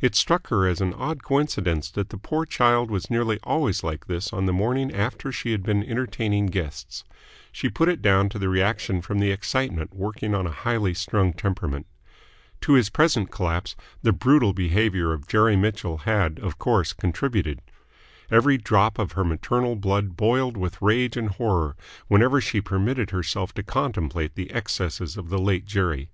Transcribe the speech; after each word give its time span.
It 0.00 0.14
struck 0.14 0.46
her 0.48 0.66
as 0.66 0.80
an 0.80 0.94
odd 0.94 1.22
coincidence 1.22 1.90
that 1.90 2.08
the 2.08 2.16
poor 2.16 2.46
child 2.46 2.90
was 2.90 3.10
nearly 3.10 3.38
always 3.42 3.84
like 3.84 4.06
this 4.06 4.32
on 4.32 4.46
the 4.46 4.52
morning 4.54 4.90
after 4.90 5.30
she 5.30 5.52
had 5.52 5.62
been 5.62 5.84
entertaining 5.84 6.46
guests; 6.46 7.04
she 7.52 7.68
put 7.68 7.90
it 7.90 8.00
down 8.00 8.30
to 8.30 8.38
the 8.38 8.48
reaction 8.48 9.02
from 9.02 9.18
the 9.18 9.30
excitement 9.30 9.94
working 9.94 10.34
on 10.34 10.46
a 10.46 10.50
highly 10.64 10.94
strung 10.94 11.34
temperament. 11.34 11.86
To 12.62 12.72
his 12.72 12.88
present 12.88 13.30
collapse 13.30 13.76
the 14.00 14.14
brutal 14.14 14.54
behaviour 14.54 15.12
of 15.12 15.26
Jerry 15.28 15.56
Mitchell 15.56 15.98
had, 15.98 16.38
of 16.38 16.58
course, 16.58 16.94
contributed. 16.94 17.60
Every 18.30 18.56
drop 18.56 18.98
of 18.98 19.12
her 19.12 19.24
maternal 19.26 19.76
blood 19.76 20.16
boiled 20.16 20.56
with 20.56 20.80
rage 20.80 21.18
and 21.18 21.28
horror 21.28 21.76
whenever 22.08 22.40
she 22.40 22.62
permitted 22.62 23.10
herself 23.10 23.52
to 23.52 23.62
contemplate 23.62 24.36
the 24.36 24.50
excesses 24.52 25.18
of 25.18 25.28
the 25.28 25.38
late 25.38 25.66
Jerry. 25.66 26.08